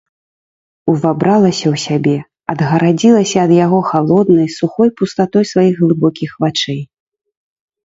Увабралася 0.93 1.65
ў 1.73 1.81
сябе, 1.85 2.13
адгарадзілася 2.53 3.37
ад 3.45 3.51
яго 3.65 3.79
халоднай, 3.91 4.47
сухой 4.57 4.89
пустатой 5.03 5.43
сваіх 5.53 5.75
глыбокіх 5.85 6.31
вачэй. 6.47 6.81